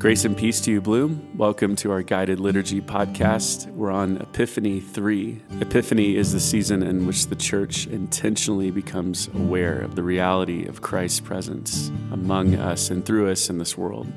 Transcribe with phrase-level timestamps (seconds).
[0.00, 1.30] Grace and peace to you, Bloom.
[1.36, 3.70] Welcome to our guided liturgy podcast.
[3.74, 5.42] We're on Epiphany 3.
[5.60, 10.80] Epiphany is the season in which the church intentionally becomes aware of the reality of
[10.80, 14.10] Christ's presence among us and through us in this world.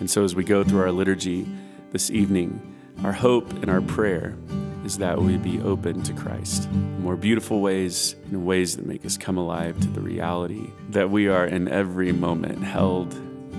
[0.00, 1.46] And so, as we go through our liturgy
[1.92, 2.60] this evening,
[3.04, 4.36] our hope and our prayer
[4.84, 9.06] is that we be open to Christ in more beautiful ways, in ways that make
[9.06, 13.14] us come alive to the reality that we are in every moment held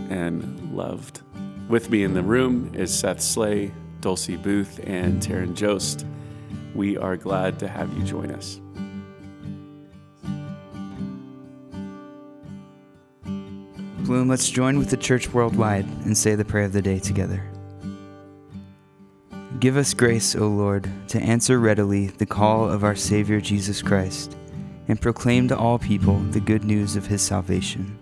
[0.10, 1.22] and loved.
[1.70, 6.06] With me in the room is Seth Slay, Dulcie Booth, and Taryn Jost.
[6.74, 8.62] We are glad to have you join us.
[14.06, 17.44] Bloom, let's join with the church worldwide and say the prayer of the day together.
[19.60, 24.38] Give us grace, O Lord, to answer readily the call of our Savior Jesus Christ
[24.88, 28.00] and proclaim to all people the good news of his salvation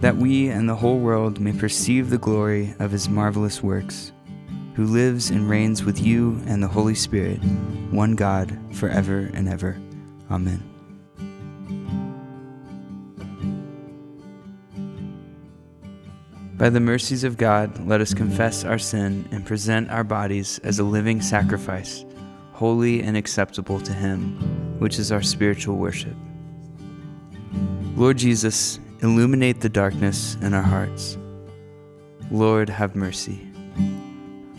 [0.00, 4.12] that we and the whole world may perceive the glory of his marvelous works,
[4.74, 7.38] who lives and reigns with you and the Holy Spirit,
[7.90, 9.80] one God, forever and ever.
[10.30, 10.62] Amen.
[16.58, 20.78] By the mercies of God, let us confess our sin and present our bodies as
[20.78, 22.04] a living sacrifice,
[22.52, 26.14] holy and acceptable to Him, which is our spiritual worship.
[27.94, 31.16] Lord Jesus, illuminate the darkness in our hearts.
[32.32, 33.46] Lord, have mercy.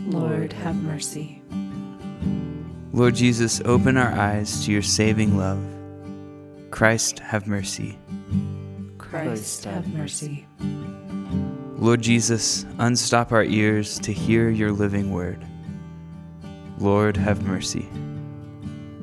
[0.06, 1.42] Lord, have mercy.
[2.94, 5.62] Lord Jesus, open our eyes to your saving love.
[6.72, 8.00] Christ, have mercy.
[8.98, 10.48] Christ, have mercy.
[11.76, 15.46] Lord Jesus, unstop our ears to hear your living word.
[16.80, 17.90] Lord, have mercy.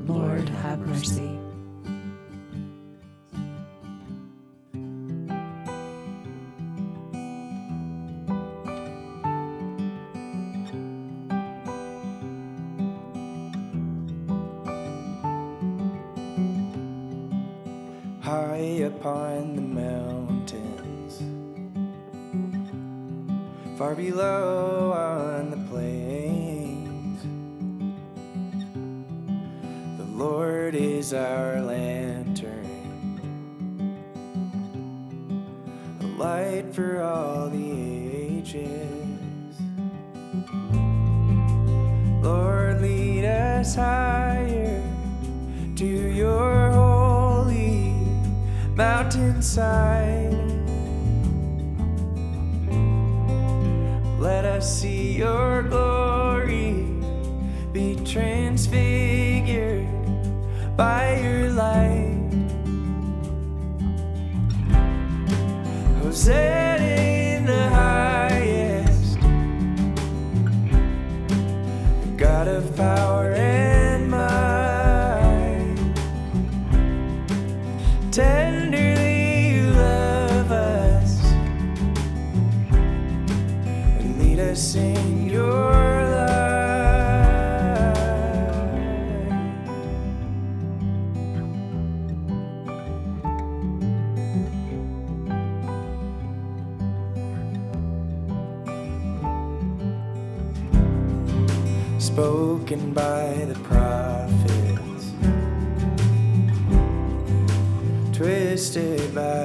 [0.06, 1.33] Lord, have mercy.
[18.24, 21.20] High upon the mountains,
[23.76, 27.20] far below on the plains.
[29.98, 32.64] The Lord is our lantern,
[36.00, 37.72] a light for all the
[38.10, 39.60] ages.
[42.22, 44.82] Lord, lead us higher
[45.76, 46.63] to your
[49.16, 50.32] mountainside.
[54.18, 56.86] Let us see your glory
[57.72, 59.86] be transfigured
[60.76, 62.10] by your light.
[66.02, 69.18] Hosanna in the highest,
[72.16, 75.76] God of power and might.
[78.10, 78.83] Tenderly
[84.54, 85.74] lead in your.
[101.98, 105.10] Spoken by the prophets
[108.16, 109.43] twisted by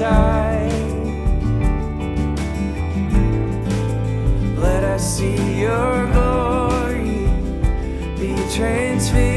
[0.00, 0.72] mountainside.
[4.58, 7.28] Let us see your glory
[8.18, 9.33] be transfigured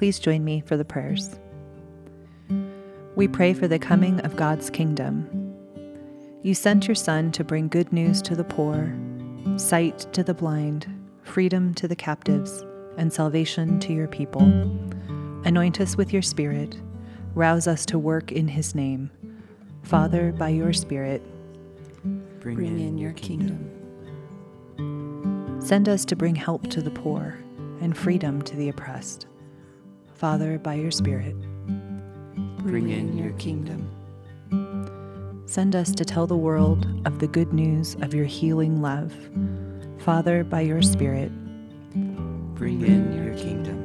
[0.00, 1.38] Please join me for the prayers.
[3.16, 5.28] We pray for the coming of God's kingdom.
[6.40, 8.96] You sent your Son to bring good news to the poor,
[9.58, 10.86] sight to the blind,
[11.22, 12.64] freedom to the captives,
[12.96, 14.40] and salvation to your people.
[15.44, 16.80] Anoint us with your Spirit.
[17.34, 19.10] Rouse us to work in his name.
[19.82, 21.20] Father, by your Spirit,
[22.40, 23.70] Bring, in your kingdom.
[25.60, 27.38] Send us to bring help to the poor
[27.82, 29.26] and freedom to the oppressed.
[30.20, 31.34] Father, by your Spirit,
[32.58, 33.88] Bring in your kingdom.
[35.46, 39.14] send us to tell the world of the good news of your healing love.
[40.00, 41.32] Father, by your Spirit,
[42.54, 43.78] Bring in your kingdom.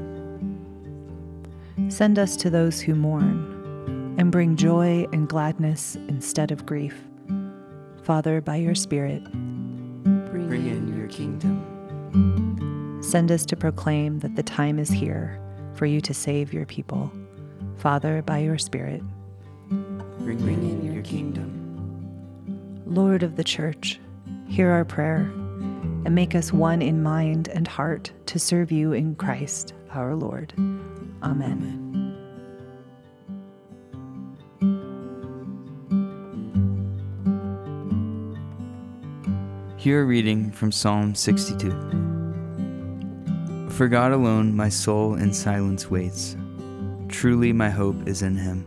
[1.90, 7.02] send us to those who mourn and bring joy and gladness instead of grief.
[8.04, 9.24] Father, by your Spirit,
[10.04, 13.00] Bring in your kingdom.
[13.02, 15.40] send us to proclaim that the time is here
[15.76, 17.12] for you to save your people.
[17.78, 19.02] Father, by your Spirit,
[19.70, 21.52] Bring, in your kingdom.
[22.86, 24.00] Lord of the Church,
[24.48, 25.32] hear our prayer
[26.06, 30.54] and make us one in mind and heart to serve you in Christ our Lord.
[31.24, 31.82] Amen.
[39.78, 42.05] Hear a reading from Psalm 62.
[43.76, 46.38] For God alone my soul in silence waits.
[47.10, 48.66] Truly my hope is in him.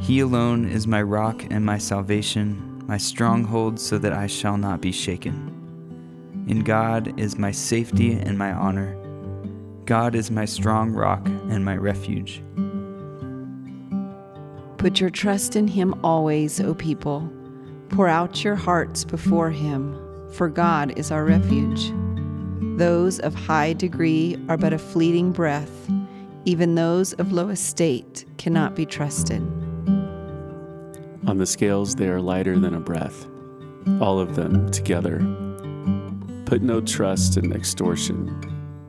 [0.00, 4.80] He alone is my rock and my salvation, my stronghold so that I shall not
[4.80, 5.52] be shaken.
[6.48, 8.96] In God is my safety and my honor.
[9.84, 12.42] God is my strong rock and my refuge.
[14.78, 17.30] Put your trust in him always, O people.
[17.90, 20.00] Pour out your hearts before him,
[20.32, 21.92] for God is our refuge.
[22.76, 25.90] Those of high degree are but a fleeting breath,
[26.44, 29.40] even those of low estate cannot be trusted.
[31.26, 33.26] On the scales, they are lighter than a breath,
[33.98, 35.20] all of them together.
[36.44, 38.28] Put no trust in extortion,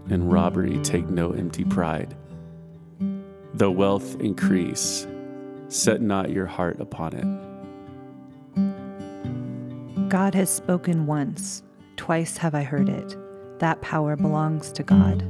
[0.10, 2.14] and robbery take no empty pride.
[3.54, 5.08] Though wealth increase,
[5.70, 7.26] set not your heart upon it.
[10.10, 11.64] God has spoken once,
[11.96, 13.16] twice have I heard it.
[13.60, 15.26] That power belongs to God.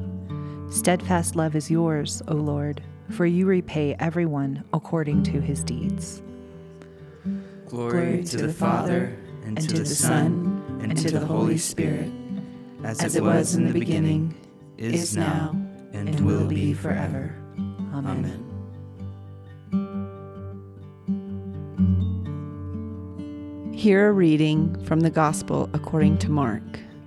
[0.69, 6.21] Steadfast love is yours, O Lord, for you repay everyone according to his deeds.
[7.67, 12.11] Glory, to, the Father, and, to, the Son, and, to the Holy Spirit,
[12.83, 14.35] as, As it was in the beginning,
[14.77, 15.55] is now,
[15.93, 17.33] and, will be forever.
[17.93, 18.43] Amen.
[23.73, 26.79] Hear a reading from the Gospel according to Mark,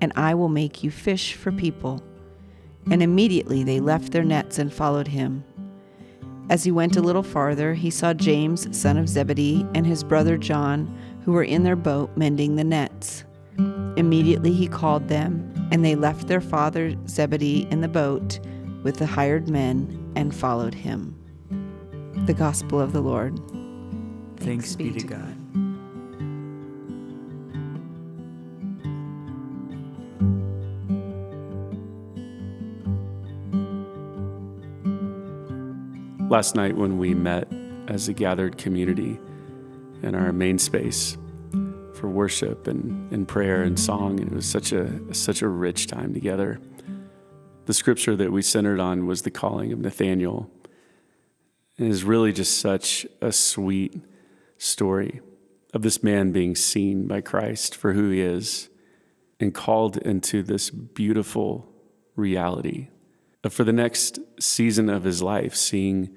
[0.00, 2.02] and I will make you fish for people.
[2.90, 5.44] And immediately they left their nets and followed him.
[6.48, 10.36] As he went a little farther, he saw James, son of Zebedee, and his brother
[10.36, 10.92] John,
[11.24, 13.24] who were in their boat mending the nets.
[13.96, 18.40] Immediately he called them, and they left their father Zebedee in the boat
[18.82, 21.16] with the hired men and followed him.
[22.26, 23.38] The Gospel of the Lord.
[24.38, 25.39] Thanks be to God.
[36.30, 37.52] Last night, when we met
[37.88, 39.18] as a gathered community
[40.04, 41.18] in our main space
[41.94, 45.88] for worship and, and prayer and song, And it was such a such a rich
[45.88, 46.60] time together.
[47.66, 50.48] The scripture that we centered on was the calling of Nathaniel.
[51.76, 54.00] It is really just such a sweet
[54.56, 55.22] story
[55.74, 58.68] of this man being seen by Christ for who he is
[59.40, 61.72] and called into this beautiful
[62.14, 62.86] reality
[63.48, 66.16] for the next season of his life, seeing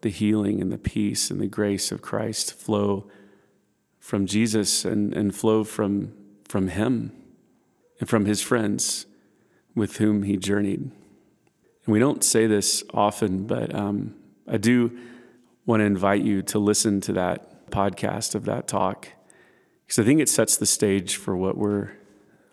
[0.00, 3.08] the healing and the peace and the grace of Christ flow
[3.98, 6.12] from Jesus and, and flow from,
[6.46, 7.12] from him
[8.00, 9.06] and from his friends
[9.74, 10.80] with whom he journeyed.
[10.80, 14.14] And we don't say this often, but um,
[14.46, 14.98] I do
[15.66, 19.08] want to invite you to listen to that podcast of that talk
[19.86, 21.92] because I think it sets the stage for what we're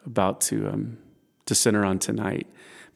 [0.06, 0.98] about to um,
[1.46, 2.48] to center on tonight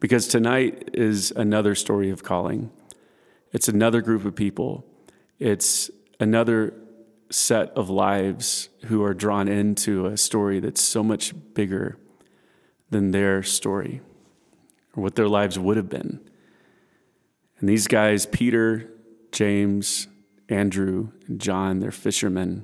[0.06, 2.70] because tonight is another story of calling.
[3.52, 4.86] It's another group of people.
[5.40, 6.76] It's another
[7.32, 11.98] set of lives who are drawn into a story that's so much bigger
[12.92, 14.00] than their story
[14.96, 16.20] or what their lives would have been.
[17.60, 18.92] And these guys, Peter,
[19.32, 20.08] James,
[20.50, 22.64] Andrew, and John, they're fishermen.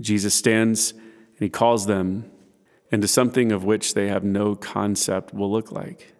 [0.00, 2.30] Jesus stands and he calls them
[2.92, 6.12] into something of which they have no concept will look like.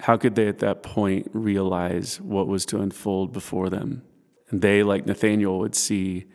[0.00, 4.02] How could they at that point realize what was to unfold before them?
[4.48, 6.26] And they, like Nathaniel, would see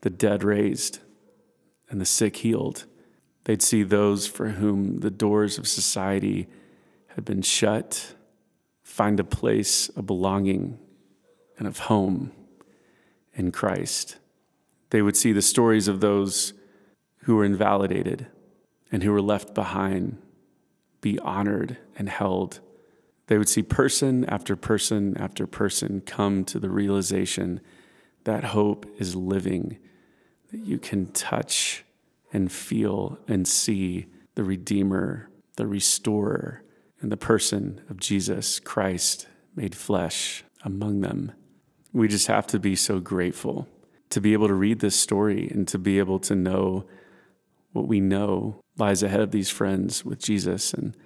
[0.00, 1.00] the dead raised
[1.88, 2.86] and the sick healed.
[3.44, 6.48] They'd see those for whom the doors of society
[7.08, 8.14] had been shut
[8.82, 10.78] find a place of belonging
[11.58, 12.32] and of home
[13.34, 14.16] in Christ.
[14.90, 16.52] They would see the stories of those
[17.24, 18.26] who were invalidated
[18.90, 20.20] and who were left behind
[21.00, 22.60] be honored and held
[23.30, 27.60] they would see person after person after person come to the realization
[28.24, 29.78] that hope is living,
[30.50, 31.84] that you can touch
[32.32, 36.64] and feel and see the Redeemer, the Restorer,
[37.00, 41.30] and the person of Jesus Christ made flesh among them.
[41.92, 43.68] We just have to be so grateful
[44.08, 46.84] to be able to read this story and to be able to know
[47.70, 50.96] what we know lies ahead of these friends with Jesus and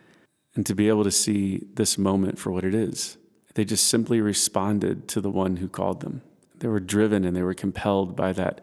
[0.55, 3.17] and to be able to see this moment for what it is.
[3.55, 6.23] They just simply responded to the one who called them.
[6.57, 8.61] They were driven and they were compelled by that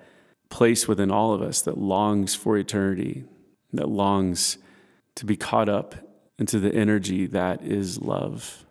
[0.49, 3.25] place within all of us that longs for eternity,
[3.73, 4.57] that longs
[5.15, 5.95] to be caught up
[6.37, 8.65] into the energy that is love.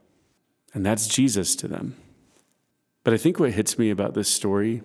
[0.74, 1.96] And that's Jesus to them.
[3.02, 4.82] But I think what hits me about this story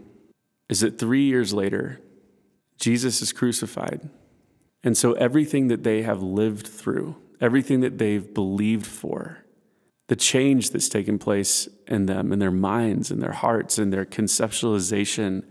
[0.69, 2.01] is that three years later,
[2.77, 4.09] Jesus is crucified.
[4.83, 9.39] And so everything that they have lived through, everything that they've believed for,
[10.07, 14.05] the change that's taken place in them, in their minds, in their hearts, in their
[14.05, 15.43] conceptualization,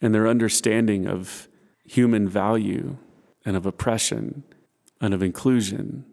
[0.00, 1.48] and their understanding of
[1.84, 2.96] human value
[3.44, 4.44] and of oppression
[5.00, 6.04] and of inclusion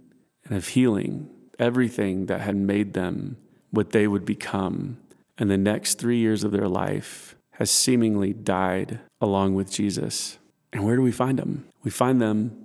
[0.46, 1.30] and of healing,
[1.60, 3.38] everything that had made them
[3.72, 4.98] what they would become
[5.38, 10.38] in the next three years of their life has seemingly died along with Jesus.
[10.74, 11.66] And where do we find them?
[11.84, 12.56] We find them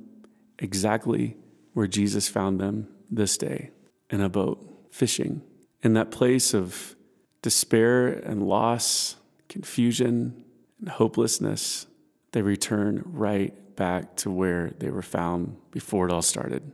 [0.59, 1.37] exactly
[1.74, 3.70] where Jesus found them this day
[4.10, 5.42] in a boat, fishing.
[5.82, 6.94] In that place of
[7.40, 9.16] despair and loss,
[9.48, 10.44] confusion
[10.80, 11.86] and hopelessness,
[12.32, 16.72] they return right back to where they were found before it all started.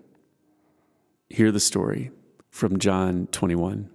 [1.30, 2.10] Hear the story
[2.50, 3.90] from John 21.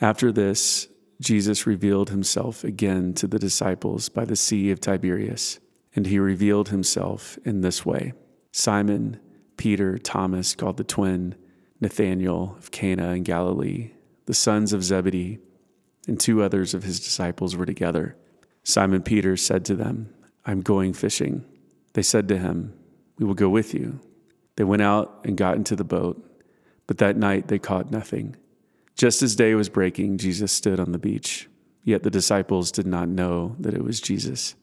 [0.00, 0.88] After this,
[1.20, 5.60] Jesus revealed himself again to the disciples by the Sea of Tiberias,
[5.94, 8.14] and he revealed himself in this way.
[8.52, 9.20] Simon,
[9.56, 11.34] Peter, Thomas, called the twin,
[11.80, 13.92] Nathanael of Cana in Galilee,
[14.26, 15.38] the sons of Zebedee,
[16.06, 18.16] and two others of his disciples were together.
[18.64, 20.12] Simon Peter said to them,
[20.44, 21.44] I'm going fishing.
[21.92, 22.74] They said to him,
[23.18, 24.00] We will go with you.
[24.56, 26.22] They went out and got into the boat,
[26.86, 28.36] but that night they caught nothing.
[28.96, 31.48] Just as day was breaking, Jesus stood on the beach,
[31.84, 34.54] yet the disciples did not know that it was Jesus.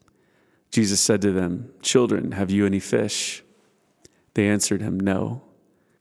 [0.72, 3.44] Jesus said to them, Children, have you any fish?
[4.38, 5.42] They answered him, No.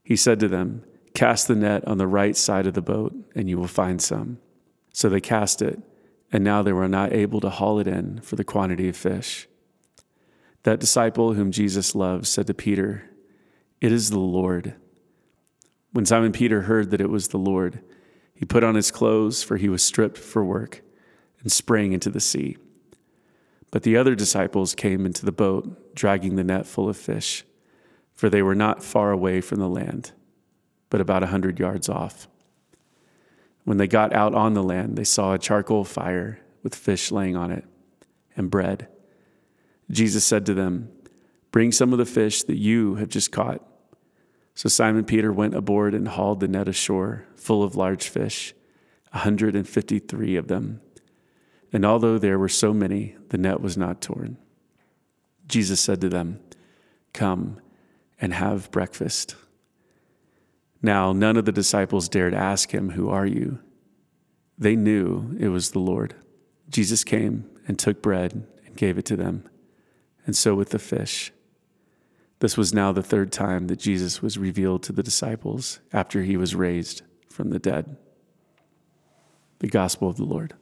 [0.03, 0.83] He said to them,
[1.15, 4.37] Cast the net on the right side of the boat, and you will find some.
[4.93, 5.81] So they cast it,
[6.31, 9.47] and now they were not able to haul it in for the quantity of fish.
[10.61, 13.09] That disciple whom Jesus loved said to Peter,
[13.81, 14.75] It is the Lord.
[15.91, 17.81] When Simon Peter heard that it was the Lord,
[18.35, 20.83] he put on his clothes, for he was stripped for work,
[21.41, 22.57] and sprang into the sea.
[23.71, 27.43] But the other disciples came into the boat, dragging the net full of fish,
[28.17, 30.11] for they were not far away from the land,
[30.89, 32.27] but about a hundred yards off.
[33.63, 37.35] When they got out on the land, they saw a charcoal fire with fish laying
[37.35, 37.63] on it
[38.35, 38.87] and bread.
[39.91, 40.89] Jesus said to them,
[41.51, 43.61] Bring some of the fish that you have just caught.
[44.55, 48.55] So Simon Peter went aboard and hauled the net ashore, full of large fish,
[49.13, 50.81] a 153 of them.
[51.71, 54.39] And although there were so many, the net was not torn.
[55.47, 56.39] Jesus said to them,
[57.13, 57.59] Come
[58.19, 59.35] and have breakfast.
[60.81, 63.59] Now, none of the disciples dared ask him, Who are you?
[64.57, 66.15] They knew it was the Lord.
[66.69, 69.47] Jesus came and took bread and gave it to them,
[70.25, 71.31] and so with the fish.
[72.39, 76.37] This was now the third time that Jesus was revealed to the disciples after he
[76.37, 77.97] was raised from the dead.
[79.59, 80.53] The Gospel of the Lord.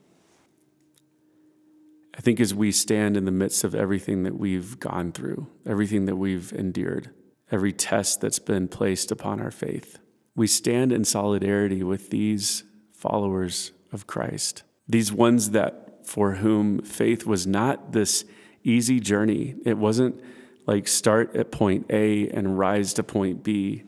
[2.17, 6.05] I think as we stand in the midst of everything that we've gone through, everything
[6.05, 7.09] that we've endured,
[7.51, 9.99] every test that's been placed upon our faith,
[10.35, 17.25] we stand in solidarity with these followers of Christ, these ones that for whom faith
[17.25, 18.25] was not this
[18.63, 19.55] easy journey.
[19.65, 20.21] It wasn't
[20.65, 23.83] like start at point A and rise to point B.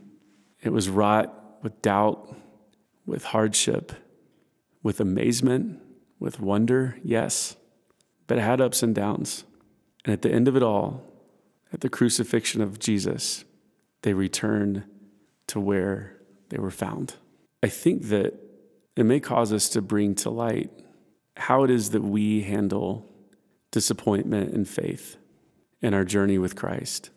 [0.62, 2.36] It was wrought with doubt,
[3.06, 3.92] with hardship,
[4.84, 5.82] with amazement,
[6.20, 7.56] with wonder, yes,
[8.28, 9.44] but it had ups and downs.
[10.06, 11.04] And at the end of it all,
[11.74, 13.44] at the crucifixion of Jesus,
[14.02, 14.86] they return
[15.48, 16.18] to where
[16.50, 17.16] they were found.
[17.62, 18.34] I think that
[18.96, 20.72] it may cause us to bring to light
[21.36, 23.08] how it is that we handle
[23.72, 25.18] disappointment in faith
[25.82, 27.10] in our journey with Christ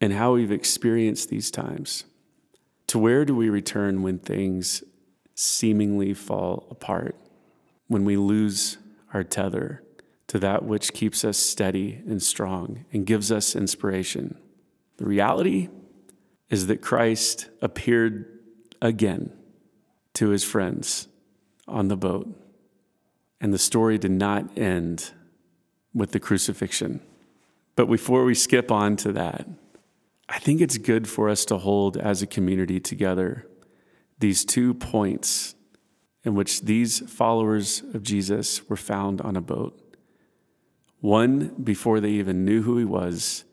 [0.00, 2.04] and how we've experienced these times.
[2.88, 4.82] To where do we return when things
[5.34, 7.16] seemingly fall apart,
[7.86, 8.78] when we lose
[9.14, 9.82] our tether
[10.32, 14.38] to that which keeps us steady and strong and gives us inspiration?
[14.96, 15.68] The reality
[16.48, 18.40] is that Christ appeared
[18.80, 19.30] again
[20.14, 21.06] to his friends
[21.68, 22.34] on the boat,
[23.42, 25.10] and the story did not end
[25.92, 27.02] with the crucifixion.
[27.76, 29.46] But before we skip on to that,
[30.30, 33.46] I think it's good for us to hold as a community together
[34.18, 35.54] these two points
[36.24, 39.78] in which these followers of Jesus were found on a boat.
[41.02, 43.44] One before they even knew who he was,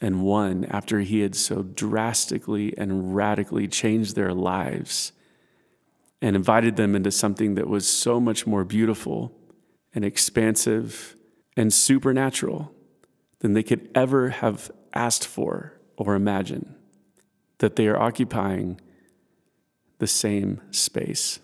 [0.00, 5.10] and one after he had so drastically and radically changed their lives
[6.22, 9.32] and invited them into something that was so much more beautiful
[9.92, 11.16] and expansive
[11.56, 12.72] and supernatural
[13.40, 16.76] than they could ever have asked for or imagined,
[17.58, 18.80] that they are occupying
[19.98, 21.40] the same space.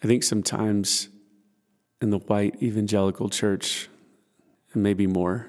[0.00, 1.08] I think sometimes
[2.00, 3.88] in the white evangelical church,
[4.76, 5.46] and maybe more,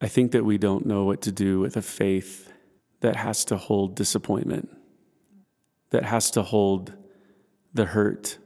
[0.00, 2.52] I think that we don't know what to do with a faith
[3.00, 4.70] that has to hold disappointment,
[5.90, 6.92] that has to hold
[7.74, 8.38] the hurt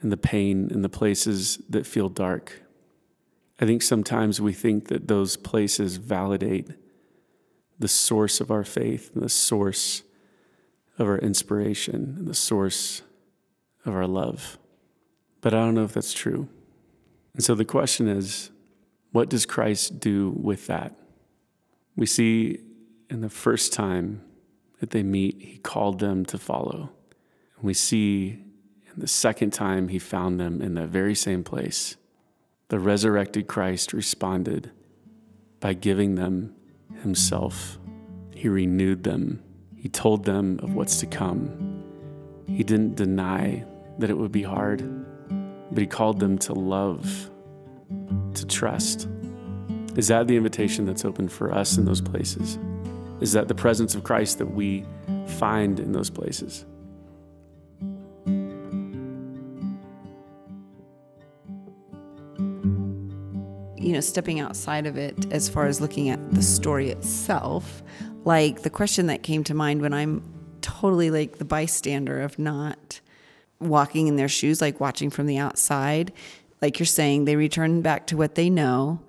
[0.00, 2.62] and the pain in the places that feel dark.
[3.60, 6.70] I think sometimes we think that those places validate
[7.76, 10.04] the source of our faith and the source
[10.96, 13.02] of our inspiration and the source
[13.84, 14.58] of our love.
[15.40, 16.48] But I don't know if that's true.
[17.34, 18.50] And so the question is
[19.12, 20.94] what does Christ do with that?
[21.96, 22.60] We see
[23.08, 24.22] in the first time
[24.80, 26.90] that they meet, he called them to follow.
[27.56, 28.42] And we see
[28.92, 31.96] in the second time he found them in that very same place
[32.70, 34.70] the resurrected Christ responded
[35.58, 36.54] by giving them
[37.02, 37.78] himself.
[38.32, 39.42] He renewed them.
[39.76, 41.82] He told them of what's to come.
[42.46, 43.64] He didn't deny
[43.98, 44.84] that it would be hard,
[45.72, 47.28] but he called them to love,
[48.34, 49.08] to trust.
[49.96, 52.58] Is that the invitation that's open for us in those places?
[53.20, 54.84] Is that the presence of Christ that we
[55.26, 56.64] find in those places?
[63.90, 67.82] you know, stepping outside of it as far as looking at the story itself,
[68.24, 70.22] like the question that came to mind when I'm
[70.60, 73.00] totally like the bystander of not
[73.58, 76.12] walking in their shoes, like watching from the outside,
[76.62, 79.00] like you're saying, they return back to what they know.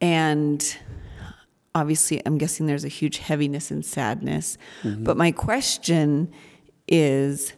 [0.00, 0.76] And
[1.74, 4.56] obviously, I'm guessing there's a huge heaviness and sadness.
[4.82, 5.04] Mm-hmm.
[5.04, 6.32] But my question
[6.86, 7.52] is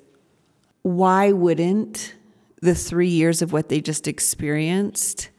[0.83, 2.15] why wouldn't
[2.63, 5.31] the three years of what they just experienced?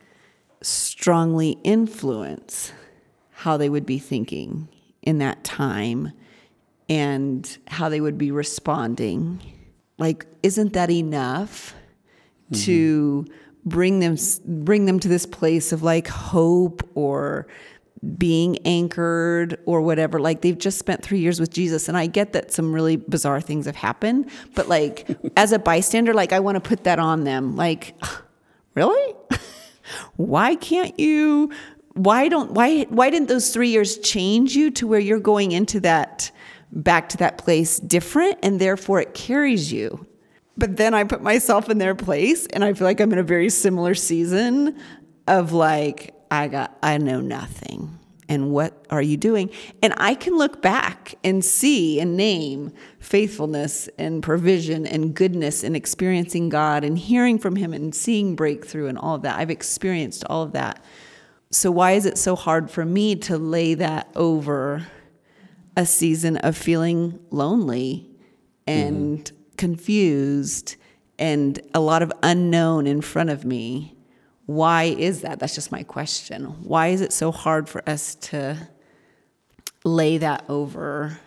[0.61, 2.71] strongly influence
[3.31, 4.67] how they would be thinking
[5.01, 6.11] in that time
[6.87, 9.41] and how they would be responding.
[9.97, 11.73] Like, isn't that enough
[12.53, 13.69] to mm-hmm.
[13.69, 17.47] bring them bring them to this place of like hope or
[18.17, 20.19] being anchored or whatever.
[20.19, 23.41] Like they've just spent 3 years with Jesus and I get that some really bizarre
[23.41, 27.23] things have happened but like as a bystander like I want to put that on
[27.23, 27.55] them.
[27.55, 27.95] Like
[28.75, 29.13] really?
[30.15, 31.51] Why can't you
[31.93, 35.79] why don't why why didn't those 3 years change you to where you're going into
[35.81, 36.31] that
[36.71, 40.07] back to that place different and therefore it carries you
[40.57, 43.23] but then I put myself in their place and I feel like I'm in a
[43.23, 44.77] very similar season
[45.27, 47.97] of like, I got, I know nothing.
[48.27, 49.49] And what are you doing?
[49.83, 55.75] And I can look back and see and name faithfulness and provision and goodness and
[55.75, 59.37] experiencing God and hearing from Him and seeing breakthrough and all of that.
[59.37, 60.81] I've experienced all of that.
[61.49, 64.87] So, why is it so hard for me to lay that over
[65.75, 68.09] a season of feeling lonely
[68.65, 70.75] and mm-hmm confused
[71.19, 73.95] and a lot of unknown in front of me.
[74.47, 75.39] Why is that?
[75.39, 76.45] That's just my question.
[76.63, 78.57] Why is it so hard for us to
[79.83, 81.19] lay that over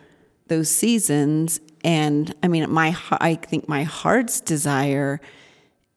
[0.47, 1.61] those seasons?
[1.85, 5.21] And I mean, my I think my heart's desire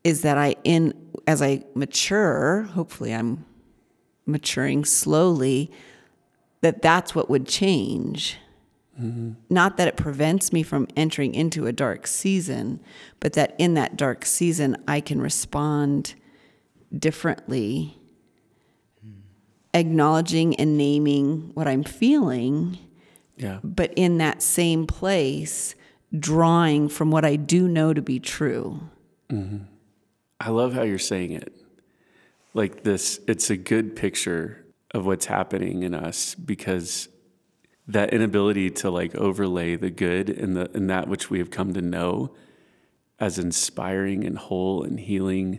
[0.05, 0.95] is that I in
[1.27, 3.47] as I mature, hopefully I'm
[4.27, 5.73] maturing slowly,
[6.61, 8.37] that that's what would change
[9.01, 9.33] Mm-hmm.
[9.49, 12.81] Not that it prevents me from entering into a dark season,
[13.21, 16.15] but that in that dark season, I can respond
[16.97, 17.97] differently,
[19.07, 19.13] mm.
[19.73, 22.79] acknowledging and naming what I'm feeling.
[23.37, 23.61] Yeah.
[23.63, 25.77] But in that same place,
[26.19, 28.81] drawing from what I do know to be true.
[29.31, 29.65] Mm-hmm.
[30.41, 31.55] I love how you're saying it.
[32.55, 37.09] Like this, it's a good picture of what's happening in us because
[37.89, 41.73] that inability to like overlay the good and the and that which we have come
[41.75, 42.35] to know
[43.19, 45.59] as inspiring and whole and healing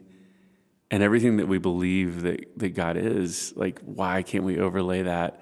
[0.92, 5.40] and everything that we believe that, that God is, like why can't we overlay that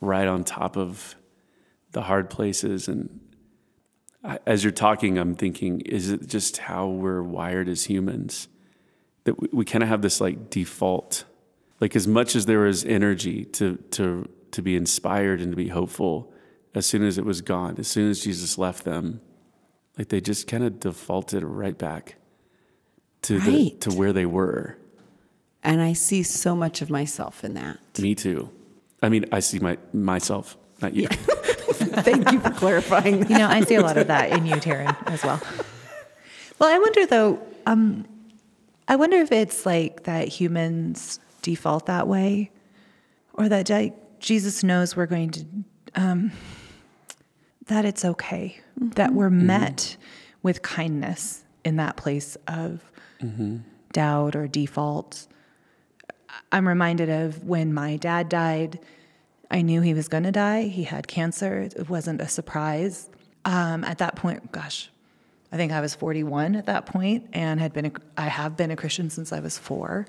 [0.00, 1.16] right on top of
[1.92, 2.86] the hard places?
[2.86, 3.20] And
[4.46, 8.48] as you're talking, I'm thinking, is it just how we're wired as humans?
[9.24, 11.24] That we, we kind of have this like default.
[11.80, 15.68] Like as much as there is energy to to to be inspired and to be
[15.68, 16.32] hopeful
[16.74, 19.20] as soon as it was gone, as soon as Jesus left them,
[19.98, 22.16] like they just kind of defaulted right back
[23.22, 23.46] to right.
[23.46, 24.78] the to where they were.
[25.62, 27.78] And I see so much of myself in that.
[27.98, 28.50] Me too.
[29.02, 31.02] I mean, I see my myself, not you.
[31.02, 31.08] Yeah.
[32.02, 33.20] Thank you for clarifying.
[33.20, 33.30] That.
[33.30, 35.40] You know, I see a lot of that in you, Taryn, as well.
[36.58, 37.42] Well, I wonder though.
[37.66, 38.06] Um,
[38.88, 42.50] I wonder if it's like that humans default that way,
[43.34, 43.66] or that
[44.20, 45.46] Jesus knows we're going to,
[45.94, 46.30] um,
[47.66, 48.90] that it's okay, mm-hmm.
[48.90, 49.46] that we're mm-hmm.
[49.46, 49.96] met
[50.42, 53.58] with kindness in that place of mm-hmm.
[53.92, 55.26] doubt or default.
[56.52, 58.78] I'm reminded of when my dad died.
[59.50, 60.64] I knew he was going to die.
[60.64, 61.62] He had cancer.
[61.62, 63.10] It wasn't a surprise.
[63.44, 64.90] Um, at that point, gosh,
[65.50, 68.70] I think I was 41 at that point, and had been a, I have been
[68.70, 70.06] a Christian since I was four.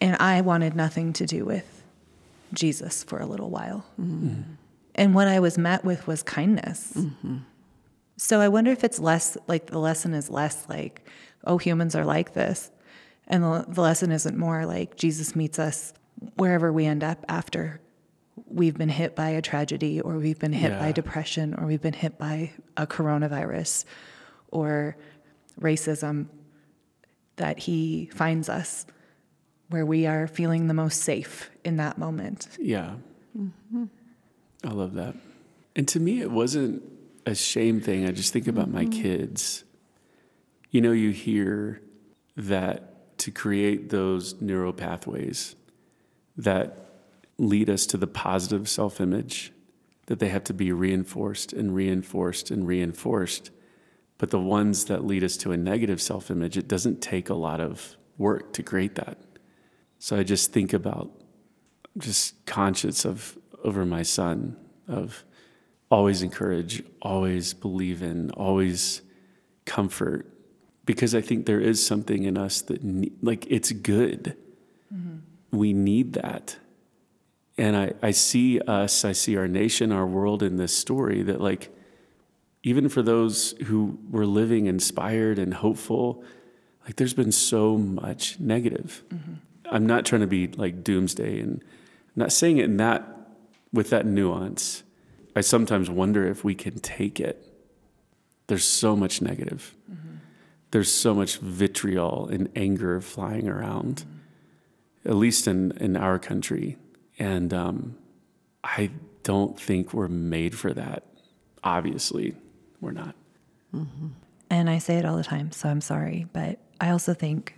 [0.00, 1.79] And I wanted nothing to do with
[2.52, 3.84] Jesus for a little while.
[4.00, 4.42] Mm-hmm.
[4.94, 6.92] And what I was met with was kindness.
[6.96, 7.38] Mm-hmm.
[8.16, 11.08] So I wonder if it's less like the lesson is less like,
[11.44, 12.70] oh, humans are like this.
[13.26, 15.94] And the, the lesson isn't more like Jesus meets us
[16.34, 17.80] wherever we end up after
[18.46, 20.78] we've been hit by a tragedy or we've been hit yeah.
[20.78, 23.84] by depression or we've been hit by a coronavirus
[24.48, 24.96] or
[25.60, 26.26] racism
[27.36, 28.86] that he finds us
[29.70, 32.48] where we are feeling the most safe in that moment.
[32.58, 32.94] Yeah.
[33.38, 33.84] Mm-hmm.
[34.64, 35.14] I love that.
[35.74, 36.82] And to me, it wasn't
[37.24, 38.06] a shame thing.
[38.06, 38.74] I just think about mm-hmm.
[38.74, 39.64] my kids.
[40.70, 41.80] You know, you hear
[42.36, 45.54] that to create those neural pathways
[46.36, 46.76] that
[47.38, 49.52] lead us to the positive self image,
[50.06, 53.50] that they have to be reinforced and reinforced and reinforced.
[54.18, 57.34] But the ones that lead us to a negative self image, it doesn't take a
[57.34, 59.18] lot of work to create that.
[60.00, 61.10] So I just think about
[61.98, 64.56] just conscious of over my son
[64.88, 65.24] of
[65.90, 69.02] always encourage, always believe in, always
[69.66, 70.26] comfort
[70.86, 72.80] because I think there is something in us that
[73.22, 74.36] like it's good.
[74.92, 75.18] Mm-hmm.
[75.56, 76.56] We need that.
[77.58, 81.42] And I, I see us, I see our nation, our world in this story that
[81.42, 81.68] like
[82.62, 86.24] even for those who were living inspired and hopeful,
[86.86, 89.02] like there's been so much negative.
[89.12, 89.34] Mm-hmm.
[89.70, 93.06] I'm not trying to be like doomsday and I'm not saying it in that
[93.72, 94.82] with that nuance.
[95.34, 97.46] I sometimes wonder if we can take it.
[98.48, 99.74] There's so much negative.
[99.90, 100.16] Mm-hmm.
[100.72, 104.04] there's so much vitriol and anger flying around,
[105.04, 106.76] at least in, in our country.
[107.18, 107.96] And um,
[108.64, 108.90] I
[109.22, 111.04] don't think we're made for that.
[111.62, 112.34] Obviously,
[112.80, 113.14] we're not.
[113.74, 114.08] Mm-hmm.
[114.48, 116.26] And I say it all the time, so I'm sorry.
[116.32, 117.54] But I also think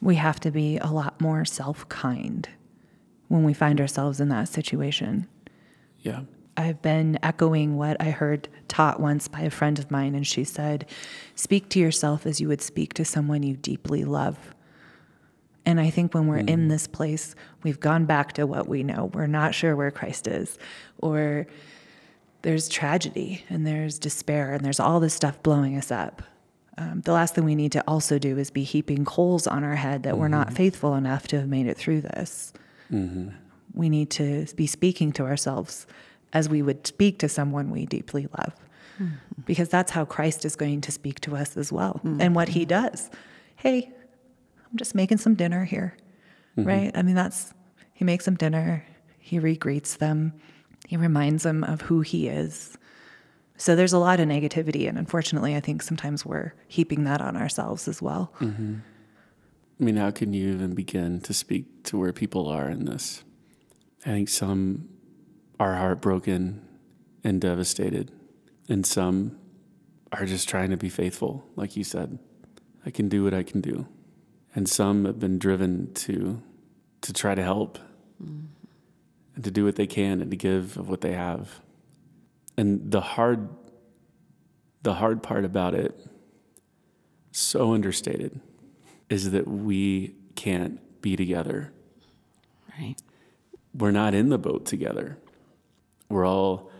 [0.00, 2.48] we have to be a lot more self kind
[3.28, 5.28] when we find ourselves in that situation.
[6.00, 6.20] Yeah.
[6.56, 10.42] I've been echoing what I heard taught once by a friend of mine, and she
[10.42, 10.86] said,
[11.36, 14.54] Speak to yourself as you would speak to someone you deeply love.
[15.64, 16.68] And I think when we're in mm.
[16.68, 19.10] this place, we've gone back to what we know.
[19.12, 20.58] We're not sure where Christ is,
[20.98, 21.46] or
[22.42, 26.22] there's tragedy and there's despair and there's all this stuff blowing us up.
[26.78, 29.74] Um, the last thing we need to also do is be heaping coals on our
[29.74, 30.56] head that we're not mm-hmm.
[30.56, 32.52] faithful enough to have made it through this.
[32.92, 33.30] Mm-hmm.
[33.74, 35.88] We need to be speaking to ourselves
[36.32, 38.54] as we would speak to someone we deeply love,
[39.00, 39.14] mm-hmm.
[39.44, 42.00] because that's how Christ is going to speak to us as well.
[42.20, 43.10] And what he does.
[43.56, 43.90] Hey,
[44.70, 45.96] I'm just making some dinner here,
[46.56, 46.92] right?
[46.94, 47.52] I mean, that's,
[47.92, 48.84] he makes them dinner,
[49.18, 50.32] he re greets them,
[50.86, 52.77] he reminds them of who he is.
[53.58, 54.88] So there's a lot of negativity.
[54.88, 58.32] And unfortunately, I think sometimes we're heaping that on ourselves as well.
[58.40, 58.76] Mm-hmm.
[59.80, 63.22] I mean, how can you even begin to speak to where people are in this?
[64.06, 64.88] I think some
[65.60, 66.66] are heartbroken
[67.24, 68.12] and devastated,
[68.68, 69.38] and some
[70.12, 72.18] are just trying to be faithful, like you said.
[72.86, 73.86] I can do what I can do.
[74.54, 76.42] And some have been driven to
[77.02, 77.78] to try to help
[78.22, 78.46] mm-hmm.
[79.34, 81.60] and to do what they can and to give of what they have.
[82.58, 83.48] And the hard
[84.82, 85.94] the hard part about it,
[87.30, 88.40] so understated,
[89.08, 91.72] is that we can't be together.
[92.78, 92.96] Right.
[93.74, 95.18] We're not in the boat together.
[96.08, 96.70] We're all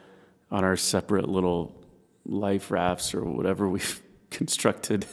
[0.51, 1.81] on our separate little
[2.25, 5.07] life rafts or whatever we've constructed.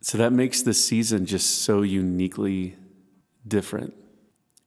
[0.00, 2.76] So that makes this season just so uniquely
[3.46, 3.94] different.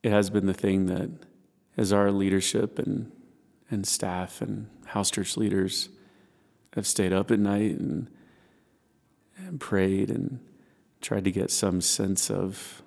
[0.02, 1.10] It has been the thing that,
[1.76, 3.12] as our leadership and,
[3.70, 5.90] and staff and house church leaders
[6.74, 8.10] have stayed up at night and,
[9.38, 10.40] and prayed and
[11.02, 12.82] tried to get some sense of,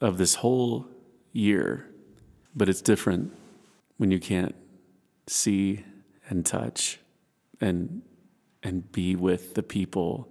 [0.00, 0.86] of this whole
[1.32, 1.88] year.
[2.54, 3.32] But it's different
[3.96, 4.54] when you can't
[5.26, 5.84] see
[6.28, 7.00] and touch
[7.60, 8.02] and,
[8.62, 10.28] and be with the people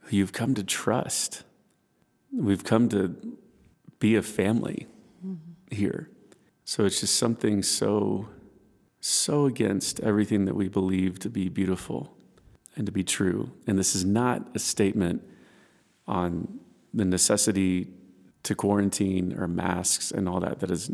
[0.00, 1.44] who you've come to trust.
[2.32, 3.38] We've come to
[3.98, 4.86] be a family
[5.24, 5.74] mm-hmm.
[5.74, 6.10] here.
[6.64, 8.28] So it's just something so,
[9.06, 12.16] so against everything that we believe to be beautiful
[12.74, 13.50] and to be true.
[13.66, 15.22] And this is not a statement
[16.06, 16.60] on
[16.94, 17.88] the necessity
[18.44, 20.60] to quarantine or masks and all that.
[20.60, 20.90] That is,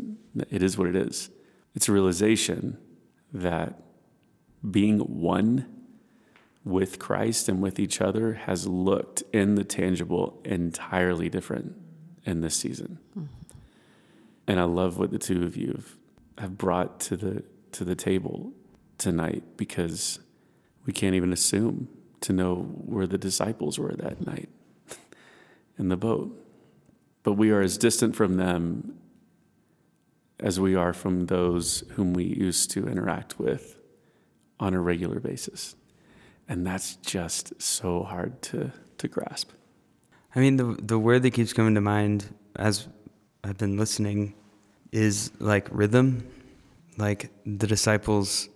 [0.49, 1.29] it is what it is.
[1.73, 2.77] It's a realization
[3.31, 3.81] that
[4.69, 5.65] being one
[6.65, 11.77] with Christ and with each other has looked in the tangible entirely different
[12.25, 12.99] in this season.
[13.17, 13.27] Mm-hmm.
[14.47, 15.95] And I love what the two of you have,
[16.39, 18.53] have brought to the to the table
[18.97, 20.19] tonight because
[20.85, 21.87] we can't even assume
[22.21, 24.49] to know where the disciples were that night
[25.77, 26.37] in the boat.
[27.23, 28.97] But we are as distant from them
[30.39, 33.77] as we are from those whom we used to interact with
[34.59, 35.75] on a regular basis.
[36.47, 39.51] And that's just so hard to, to grasp.
[40.35, 42.87] I mean, the the word that keeps coming to mind as
[43.43, 44.33] I've been listening
[44.91, 46.25] is like rhythm.
[46.97, 48.49] Like the disciples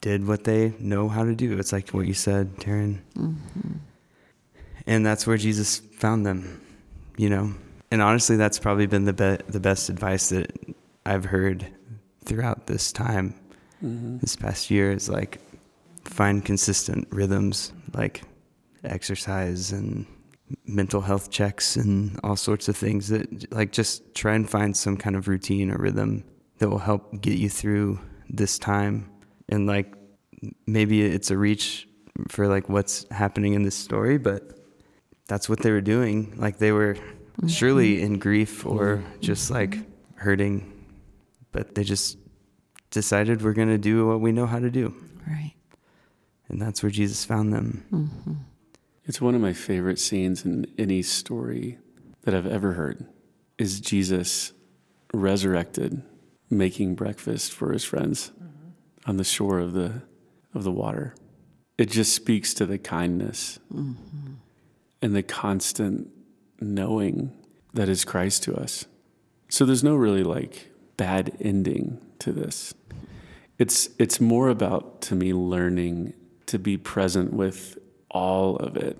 [0.00, 1.58] did what they know how to do.
[1.58, 3.00] It's like what you said, Taryn.
[3.16, 3.72] Mm-hmm.
[4.86, 6.60] And that's where Jesus found them,
[7.16, 7.54] you know.
[7.90, 10.52] And honestly, that's probably been the be- the best advice that
[11.04, 11.66] I've heard
[12.24, 13.34] throughout this time,
[13.82, 14.18] mm-hmm.
[14.18, 14.92] this past year.
[14.92, 15.40] Is like
[16.04, 18.22] find consistent rhythms, like
[18.84, 20.06] exercise and
[20.66, 24.96] mental health checks and all sorts of things that like just try and find some
[24.96, 26.22] kind of routine or rhythm
[26.58, 29.10] that will help get you through this time
[29.48, 29.94] and like
[30.66, 31.88] maybe it's a reach
[32.28, 34.56] for like what's happening in this story but
[35.28, 36.34] that's what they were doing.
[36.36, 37.48] Like they were mm-hmm.
[37.48, 39.90] surely in grief or just like mm-hmm.
[40.16, 40.72] hurting
[41.52, 42.18] but they just
[42.90, 44.94] decided we're going to do what we know how to do.
[45.26, 45.54] Right.
[46.48, 47.84] and that's where Jesus found them.
[47.90, 48.34] Mm-hmm.
[49.06, 51.78] It's one of my favorite scenes in any story
[52.22, 53.06] that I've ever heard
[53.58, 54.52] is Jesus
[55.12, 56.02] resurrected
[56.50, 58.32] making breakfast for his friends
[59.06, 60.02] on the shore of the
[60.54, 61.14] of the water.
[61.76, 63.58] It just speaks to the kindness
[65.02, 66.10] and the constant
[66.60, 67.32] knowing
[67.74, 68.86] that is Christ to us.
[69.50, 72.72] So there's no really like bad ending to this.
[73.58, 76.14] It's it's more about to me learning
[76.46, 77.78] to be present with
[78.10, 78.98] all of it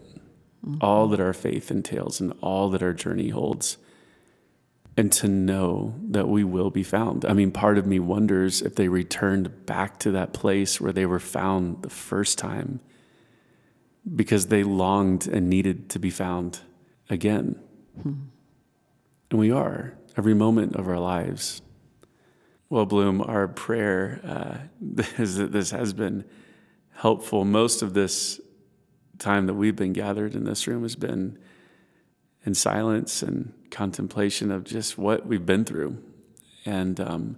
[0.67, 0.79] mm-hmm.
[0.81, 3.79] all that our faith entails, and all that our journey holds.
[4.97, 7.27] And to know that we will be found.
[7.27, 11.05] I mean, part of me wonders if they returned back to that place where they
[11.05, 12.81] were found the first time
[14.15, 16.61] because they longed and needed to be found
[17.11, 17.61] again.
[18.03, 18.15] Hmm.
[19.31, 21.61] And we are every moment of our lives.
[22.69, 26.25] Well, Bloom, our prayer uh, is that this has been
[26.95, 27.45] helpful.
[27.45, 28.41] Most of this
[29.19, 31.39] time that we've been gathered in this room has been
[32.47, 35.99] in silence and contemplation of just what we've been through
[36.65, 37.37] and um,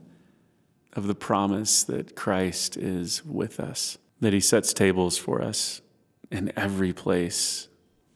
[0.93, 5.81] of the promise that Christ is with us, that He sets tables for us
[6.31, 7.69] in every place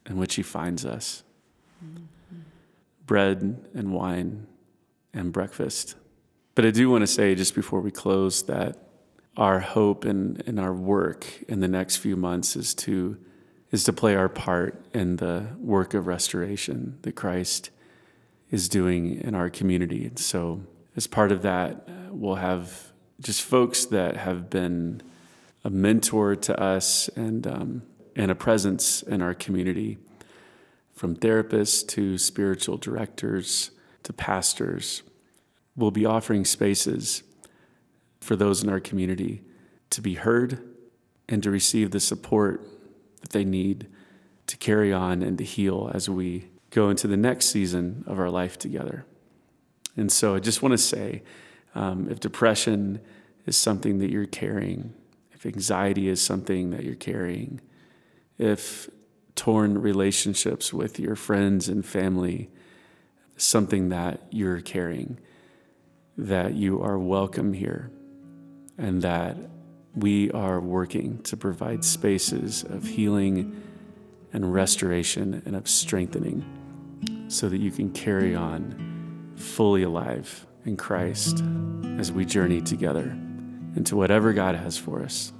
[0.05, 1.23] in which He finds us
[1.83, 2.03] mm-hmm.
[3.07, 4.45] bread and wine
[5.13, 5.95] and breakfast.
[6.55, 8.77] But I do want to say, just before we close, that
[9.35, 13.17] our hope and, and our work in the next few months is to
[13.73, 17.71] is to play our part in the work of restoration that Christ
[18.51, 20.05] is doing in our community.
[20.05, 20.61] And so,
[20.95, 25.01] as part of that, we'll have just folks that have been
[25.63, 27.81] a mentor to us and um,
[28.15, 29.97] and a presence in our community,
[30.93, 33.71] from therapists to spiritual directors
[34.03, 35.01] to pastors.
[35.75, 37.23] We'll be offering spaces
[38.21, 39.41] for those in our community
[39.89, 40.61] to be heard
[41.27, 42.69] and to receive the support
[43.23, 43.87] that they need
[44.45, 48.29] to carry on and to heal as we go into the next season of our
[48.29, 49.05] life together.
[49.97, 51.23] And so I just want to say
[51.73, 52.99] um, if depression
[53.45, 54.93] is something that you're carrying,
[55.31, 57.61] if anxiety is something that you're carrying,
[58.37, 58.89] if
[59.35, 62.49] torn relationships with your friends and family
[63.35, 65.19] something that you're carrying,
[66.17, 67.91] that you are welcome here
[68.77, 69.35] and that
[69.95, 73.61] we are working to provide spaces of healing
[74.31, 76.43] and restoration and of strengthening
[77.27, 81.43] so that you can carry on fully alive in Christ
[81.99, 83.17] as we journey together
[83.75, 85.31] into whatever God has for us.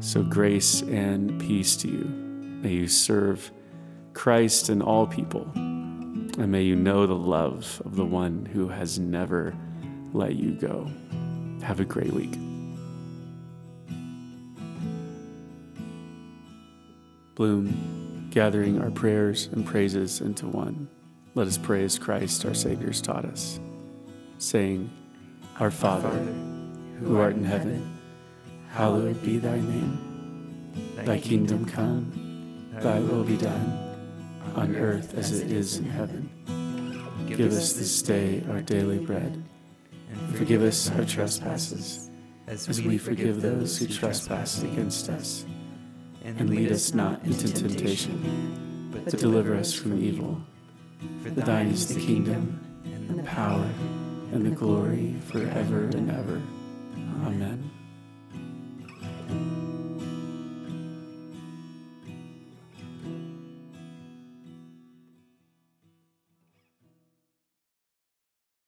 [0.00, 2.04] So, grace and peace to you.
[2.62, 3.50] May you serve
[4.12, 8.98] Christ and all people, and may you know the love of the one who has
[8.98, 9.54] never
[10.12, 10.90] let you go.
[11.62, 12.49] Have a great week.
[17.40, 20.86] Bloom, gathering our prayers and praises into one.
[21.34, 23.58] Let us pray as Christ our Savior has taught us,
[24.36, 24.90] saying,
[25.58, 26.10] Our Father,
[26.98, 27.98] who art in heaven,
[28.68, 30.92] hallowed be thy name.
[30.96, 33.96] Thy kingdom come, thy will be done,
[34.54, 36.28] on earth as it is in heaven.
[37.26, 39.42] Give us this day our daily bread
[40.10, 42.10] and forgive us our trespasses,
[42.46, 45.46] as we forgive those who trespass against us.
[46.22, 50.40] And lead us not into temptation, but deliver us from evil.
[51.22, 53.68] For thine is the kingdom, and the power,
[54.32, 56.42] and the glory forever and ever.
[57.24, 57.69] Amen.